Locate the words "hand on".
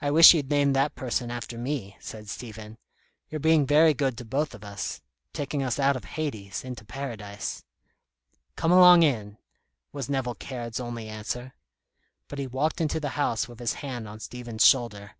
13.74-14.18